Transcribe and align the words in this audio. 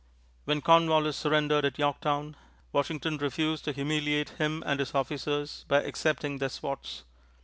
When 0.45 0.61
Cornwallis 0.63 1.15
surrendered 1.15 1.63
at 1.63 1.77
Yorktown, 1.77 2.35
Washington 2.71 3.17
refused 3.19 3.65
to 3.65 3.71
humiliate 3.71 4.29
him 4.29 4.63
and 4.65 4.79
his 4.79 4.95
officers 4.95 5.63
by 5.67 5.83
accepting 5.83 6.39
their 6.39 6.49
swords. 6.49 7.03